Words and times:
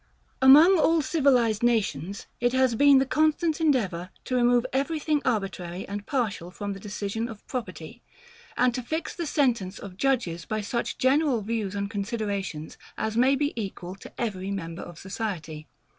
]Among 0.51 0.79
all 0.79 1.03
civilized 1.03 1.61
nations 1.61 2.25
it 2.39 2.53
has 2.53 2.73
been 2.73 2.97
the 2.97 3.05
constant 3.05 3.61
endeavour 3.61 4.09
to 4.25 4.35
remove 4.35 4.65
everything 4.73 5.21
arbitrary 5.23 5.87
and 5.87 6.07
partial 6.07 6.49
from 6.49 6.73
the 6.73 6.79
decision 6.79 7.29
of 7.29 7.45
property, 7.45 8.01
and 8.57 8.73
to 8.73 8.81
fix 8.81 9.13
the 9.13 9.27
sentence 9.27 9.77
of 9.77 9.97
judges 9.97 10.43
by 10.45 10.61
such 10.61 10.97
general 10.97 11.41
views 11.43 11.75
and 11.75 11.87
considerations 11.87 12.79
as 12.97 13.15
may 13.15 13.35
be 13.35 13.53
equal 13.55 13.93
to 13.97 14.11
every 14.19 14.49
member 14.49 14.81
of 14.81 14.97
society. 14.97 15.67